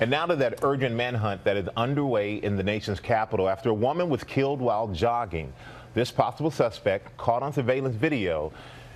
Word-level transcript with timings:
And 0.00 0.10
now 0.10 0.24
to 0.24 0.34
that 0.36 0.60
urgent 0.64 0.94
manhunt 0.94 1.44
that 1.44 1.58
is 1.58 1.68
underway 1.76 2.36
in 2.36 2.56
the 2.56 2.62
nation's 2.62 3.00
capital 3.00 3.50
after 3.50 3.68
a 3.68 3.74
woman 3.74 4.08
was 4.08 4.24
killed 4.24 4.58
while 4.58 4.88
jogging. 4.88 5.52
This 5.92 6.10
possible 6.10 6.50
suspect 6.50 7.14
caught 7.18 7.42
on 7.42 7.52
surveillance 7.52 7.96
video. 7.96 8.50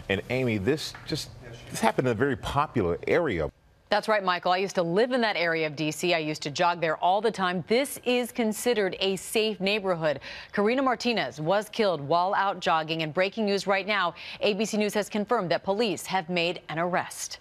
And 0.08 0.22
Amy, 0.30 0.56
this 0.56 0.94
just 1.06 1.28
this 1.70 1.80
happened 1.80 2.08
in 2.08 2.12
a 2.12 2.14
very 2.14 2.36
popular 2.36 2.98
area. 3.06 3.50
That's 3.90 4.08
right, 4.08 4.24
Michael. 4.24 4.52
I 4.52 4.56
used 4.56 4.76
to 4.76 4.82
live 4.82 5.12
in 5.12 5.20
that 5.20 5.36
area 5.36 5.66
of 5.66 5.76
D.C. 5.76 6.14
I 6.14 6.18
used 6.18 6.42
to 6.42 6.50
jog 6.50 6.80
there 6.80 6.96
all 6.96 7.20
the 7.20 7.30
time. 7.30 7.62
This 7.68 8.00
is 8.06 8.32
considered 8.32 8.96
a 8.98 9.16
safe 9.16 9.60
neighborhood. 9.60 10.20
Karina 10.52 10.82
Martinez 10.82 11.38
was 11.38 11.68
killed 11.68 12.00
while 12.00 12.34
out 12.34 12.60
jogging. 12.60 13.02
And 13.02 13.12
breaking 13.12 13.44
news 13.44 13.66
right 13.66 13.86
now, 13.86 14.14
ABC 14.42 14.78
News 14.78 14.94
has 14.94 15.10
confirmed 15.10 15.50
that 15.50 15.64
police 15.64 16.06
have 16.06 16.30
made 16.30 16.62
an 16.70 16.78
arrest. 16.78 17.40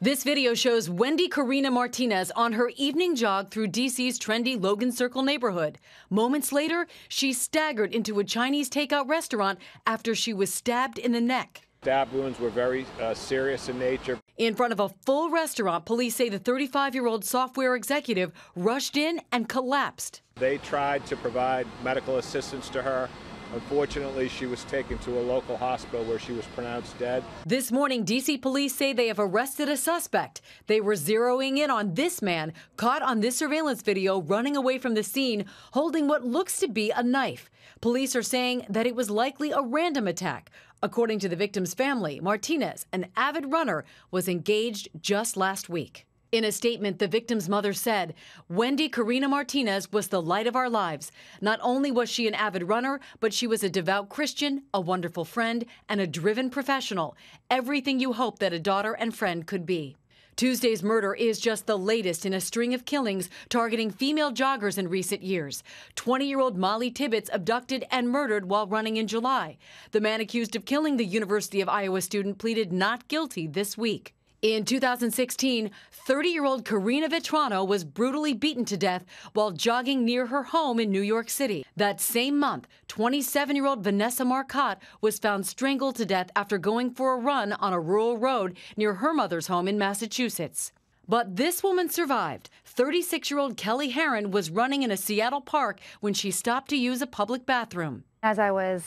This 0.00 0.22
video 0.22 0.54
shows 0.54 0.88
Wendy 0.88 1.26
Karina 1.26 1.72
Martinez 1.72 2.30
on 2.36 2.52
her 2.52 2.70
evening 2.76 3.16
jog 3.16 3.50
through 3.50 3.66
DC's 3.66 4.16
trendy 4.16 4.60
Logan 4.60 4.92
Circle 4.92 5.24
neighborhood. 5.24 5.76
Moments 6.08 6.52
later, 6.52 6.86
she 7.08 7.32
staggered 7.32 7.92
into 7.92 8.20
a 8.20 8.24
Chinese 8.24 8.70
takeout 8.70 9.08
restaurant 9.08 9.58
after 9.88 10.14
she 10.14 10.32
was 10.32 10.54
stabbed 10.54 11.00
in 11.00 11.10
the 11.10 11.20
neck. 11.20 11.62
Stab 11.82 12.12
wounds 12.12 12.38
were 12.38 12.48
very 12.48 12.86
uh, 13.02 13.12
serious 13.12 13.68
in 13.68 13.76
nature. 13.80 14.20
In 14.36 14.54
front 14.54 14.72
of 14.72 14.78
a 14.78 14.88
full 15.04 15.30
restaurant, 15.30 15.84
police 15.84 16.14
say 16.14 16.28
the 16.28 16.38
35 16.38 16.94
year 16.94 17.08
old 17.08 17.24
software 17.24 17.74
executive 17.74 18.30
rushed 18.54 18.96
in 18.96 19.20
and 19.32 19.48
collapsed. 19.48 20.22
They 20.36 20.58
tried 20.58 21.06
to 21.06 21.16
provide 21.16 21.66
medical 21.82 22.18
assistance 22.18 22.68
to 22.68 22.82
her. 22.82 23.08
Unfortunately, 23.54 24.28
she 24.28 24.46
was 24.46 24.64
taken 24.64 24.98
to 24.98 25.18
a 25.18 25.22
local 25.22 25.56
hospital 25.56 26.04
where 26.04 26.18
she 26.18 26.32
was 26.32 26.44
pronounced 26.46 26.98
dead. 26.98 27.24
This 27.46 27.72
morning, 27.72 28.04
D.C. 28.04 28.38
police 28.38 28.74
say 28.74 28.92
they 28.92 29.08
have 29.08 29.18
arrested 29.18 29.68
a 29.68 29.76
suspect. 29.76 30.40
They 30.66 30.80
were 30.80 30.94
zeroing 30.94 31.58
in 31.58 31.70
on 31.70 31.94
this 31.94 32.20
man 32.20 32.52
caught 32.76 33.02
on 33.02 33.20
this 33.20 33.38
surveillance 33.38 33.82
video 33.82 34.20
running 34.20 34.56
away 34.56 34.78
from 34.78 34.94
the 34.94 35.02
scene 35.02 35.46
holding 35.72 36.08
what 36.08 36.24
looks 36.24 36.58
to 36.60 36.68
be 36.68 36.90
a 36.90 37.02
knife. 37.02 37.50
Police 37.80 38.16
are 38.16 38.22
saying 38.22 38.66
that 38.68 38.86
it 38.86 38.96
was 38.96 39.08
likely 39.08 39.50
a 39.50 39.62
random 39.62 40.08
attack. 40.08 40.50
According 40.82 41.18
to 41.20 41.28
the 41.28 41.36
victim's 41.36 41.74
family, 41.74 42.20
Martinez, 42.20 42.86
an 42.92 43.06
avid 43.16 43.52
runner, 43.52 43.84
was 44.10 44.28
engaged 44.28 44.88
just 45.00 45.36
last 45.36 45.68
week. 45.68 46.07
In 46.30 46.44
a 46.44 46.52
statement, 46.52 46.98
the 46.98 47.08
victim's 47.08 47.48
mother 47.48 47.72
said, 47.72 48.12
Wendy 48.50 48.90
Karina 48.90 49.28
Martinez 49.28 49.90
was 49.90 50.08
the 50.08 50.20
light 50.20 50.46
of 50.46 50.56
our 50.56 50.68
lives. 50.68 51.10
Not 51.40 51.58
only 51.62 51.90
was 51.90 52.10
she 52.10 52.28
an 52.28 52.34
avid 52.34 52.64
runner, 52.64 53.00
but 53.18 53.32
she 53.32 53.46
was 53.46 53.64
a 53.64 53.70
devout 53.70 54.10
Christian, 54.10 54.64
a 54.74 54.80
wonderful 54.80 55.24
friend, 55.24 55.64
and 55.88 56.02
a 56.02 56.06
driven 56.06 56.50
professional. 56.50 57.16
Everything 57.50 57.98
you 57.98 58.12
hope 58.12 58.40
that 58.40 58.52
a 58.52 58.58
daughter 58.58 58.92
and 58.92 59.16
friend 59.16 59.46
could 59.46 59.64
be. 59.64 59.96
Tuesday's 60.36 60.82
murder 60.82 61.14
is 61.14 61.40
just 61.40 61.66
the 61.66 61.78
latest 61.78 62.26
in 62.26 62.34
a 62.34 62.42
string 62.42 62.74
of 62.74 62.84
killings 62.84 63.30
targeting 63.48 63.90
female 63.90 64.30
joggers 64.30 64.76
in 64.76 64.86
recent 64.86 65.22
years. 65.22 65.64
20 65.94 66.26
year 66.26 66.40
old 66.40 66.58
Molly 66.58 66.90
Tibbetts 66.90 67.30
abducted 67.32 67.86
and 67.90 68.10
murdered 68.10 68.50
while 68.50 68.66
running 68.66 68.98
in 68.98 69.08
July. 69.08 69.56
The 69.92 70.00
man 70.02 70.20
accused 70.20 70.54
of 70.54 70.66
killing 70.66 70.98
the 70.98 71.06
University 71.06 71.62
of 71.62 71.70
Iowa 71.70 72.02
student 72.02 72.36
pleaded 72.36 72.70
not 72.70 73.08
guilty 73.08 73.46
this 73.46 73.78
week. 73.78 74.14
In 74.40 74.64
2016, 74.64 75.68
30 75.90 76.28
year 76.28 76.44
old 76.44 76.64
Karina 76.64 77.08
Vetrano 77.08 77.66
was 77.66 77.82
brutally 77.82 78.34
beaten 78.34 78.64
to 78.66 78.76
death 78.76 79.04
while 79.32 79.50
jogging 79.50 80.04
near 80.04 80.26
her 80.26 80.44
home 80.44 80.78
in 80.78 80.92
New 80.92 81.00
York 81.00 81.28
City. 81.28 81.66
That 81.76 82.00
same 82.00 82.38
month, 82.38 82.68
27 82.86 83.56
year 83.56 83.66
old 83.66 83.82
Vanessa 83.82 84.24
Marcotte 84.24 84.78
was 85.00 85.18
found 85.18 85.44
strangled 85.44 85.96
to 85.96 86.06
death 86.06 86.30
after 86.36 86.56
going 86.56 86.92
for 86.92 87.14
a 87.14 87.18
run 87.18 87.52
on 87.54 87.72
a 87.72 87.80
rural 87.80 88.16
road 88.16 88.56
near 88.76 88.94
her 88.94 89.12
mother's 89.12 89.48
home 89.48 89.66
in 89.66 89.76
Massachusetts. 89.76 90.70
But 91.08 91.34
this 91.34 91.64
woman 91.64 91.88
survived. 91.88 92.48
36 92.64 93.32
year 93.32 93.40
old 93.40 93.56
Kelly 93.56 93.88
Herron 93.88 94.30
was 94.30 94.50
running 94.50 94.84
in 94.84 94.92
a 94.92 94.96
Seattle 94.96 95.40
park 95.40 95.80
when 95.98 96.14
she 96.14 96.30
stopped 96.30 96.70
to 96.70 96.76
use 96.76 97.02
a 97.02 97.08
public 97.08 97.44
bathroom. 97.44 98.04
As 98.22 98.38
I 98.38 98.52
was 98.52 98.84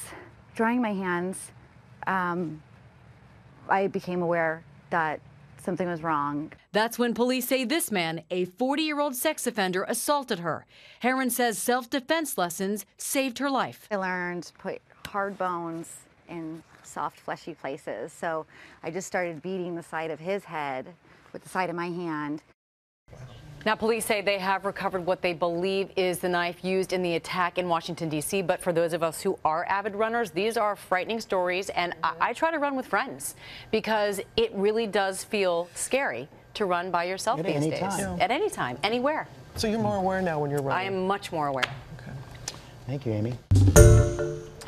drying 0.55 0.81
my 0.81 0.93
hands, 0.93 1.51
um, 2.07 2.61
I 3.67 3.87
became 3.87 4.21
aware 4.21 4.63
that 4.91 5.19
something 5.61 5.87
was 5.87 6.01
wrong. 6.01 6.51
That's 6.71 6.97
when 6.99 7.13
police 7.13 7.47
say 7.47 7.63
this 7.63 7.91
man, 7.91 8.23
a 8.29 8.45
40 8.45 8.81
year 8.83 8.99
old 8.99 9.15
sex 9.15 9.45
offender, 9.47 9.83
assaulted 9.87 10.39
her. 10.39 10.65
Herron 10.99 11.29
says 11.29 11.57
self 11.57 11.89
defense 11.89 12.37
lessons 12.37 12.85
saved 12.97 13.39
her 13.39 13.49
life. 13.49 13.87
I 13.91 13.95
learned 13.95 14.43
to 14.43 14.53
put 14.53 14.81
hard 15.07 15.37
bones 15.37 15.91
in 16.27 16.63
soft, 16.83 17.19
fleshy 17.19 17.53
places. 17.53 18.11
So 18.11 18.45
I 18.83 18.91
just 18.91 19.07
started 19.07 19.41
beating 19.41 19.75
the 19.75 19.83
side 19.83 20.11
of 20.11 20.19
his 20.19 20.43
head 20.45 20.87
with 21.33 21.43
the 21.43 21.49
side 21.49 21.69
of 21.69 21.75
my 21.75 21.89
hand. 21.89 22.41
Now, 23.63 23.75
police 23.75 24.05
say 24.05 24.21
they 24.21 24.39
have 24.39 24.65
recovered 24.65 25.05
what 25.05 25.21
they 25.21 25.33
believe 25.33 25.91
is 25.95 26.17
the 26.19 26.29
knife 26.29 26.63
used 26.63 26.93
in 26.93 27.03
the 27.03 27.15
attack 27.15 27.59
in 27.59 27.67
Washington, 27.67 28.09
D.C. 28.09 28.41
But 28.41 28.59
for 28.59 28.73
those 28.73 28.91
of 28.93 29.03
us 29.03 29.21
who 29.21 29.37
are 29.45 29.65
avid 29.65 29.95
runners, 29.95 30.31
these 30.31 30.57
are 30.57 30.75
frightening 30.75 31.19
stories. 31.19 31.69
And 31.69 31.93
I, 32.03 32.13
I 32.19 32.33
try 32.33 32.49
to 32.49 32.57
run 32.57 32.75
with 32.75 32.87
friends 32.87 33.35
because 33.69 34.19
it 34.35 34.51
really 34.55 34.87
does 34.87 35.23
feel 35.23 35.69
scary 35.75 36.27
to 36.55 36.65
run 36.65 36.89
by 36.89 37.03
yourself 37.03 37.39
At 37.39 37.45
these 37.45 37.55
any 37.55 37.69
days. 37.69 37.79
time. 37.79 38.19
At 38.19 38.31
any 38.31 38.49
time, 38.49 38.77
anywhere. 38.83 39.27
So 39.55 39.67
you're 39.67 39.79
more 39.79 39.97
aware 39.97 40.21
now 40.21 40.39
when 40.39 40.49
you're 40.49 40.61
running? 40.61 40.87
I 40.87 40.91
am 40.91 41.05
much 41.05 41.31
more 41.31 41.47
aware. 41.47 41.63
Okay. 41.99 42.11
Thank 42.87 43.05
you, 43.05 43.11
Amy. 43.13 44.30